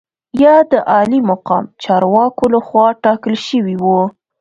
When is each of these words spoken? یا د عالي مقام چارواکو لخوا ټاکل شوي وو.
یا 0.43 0.55
د 0.71 0.73
عالي 0.91 1.19
مقام 1.29 1.63
چارواکو 1.83 2.43
لخوا 2.53 2.87
ټاکل 3.03 3.33
شوي 3.47 3.75
وو. 3.83 3.99